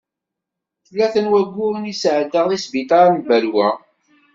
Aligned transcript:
Tlata 0.85 1.19
n 1.23 1.31
wagguren 1.31 1.89
i 1.91 1.93
sεeddaɣ 2.01 2.45
di 2.49 2.57
sbiṭar 2.63 3.07
n 3.11 3.19
Balwa. 3.27 3.69